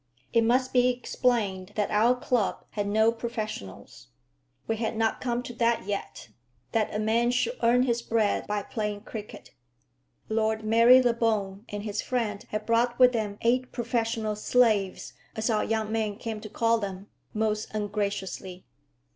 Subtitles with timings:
[0.33, 4.07] It must be explained that our club had no professionals.
[4.65, 6.29] We had not come to that yet,
[6.71, 9.51] that a man should earn his bread by playing cricket.
[10.27, 15.91] Lord Marylebone and his friend had brought with them eight professional "slaves," as our young
[15.91, 17.05] men came to call them,
[17.35, 18.65] most ungraciously.